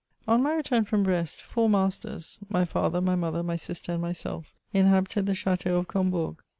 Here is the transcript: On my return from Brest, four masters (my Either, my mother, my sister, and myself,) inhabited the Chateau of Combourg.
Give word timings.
On 0.27 0.41
my 0.41 0.51
return 0.55 0.83
from 0.83 1.03
Brest, 1.03 1.43
four 1.43 1.69
masters 1.69 2.39
(my 2.49 2.67
Either, 2.73 3.01
my 3.01 3.13
mother, 3.15 3.43
my 3.43 3.55
sister, 3.55 3.91
and 3.91 4.01
myself,) 4.01 4.55
inhabited 4.73 5.27
the 5.27 5.35
Chateau 5.35 5.75
of 5.77 5.87
Combourg. 5.89 6.39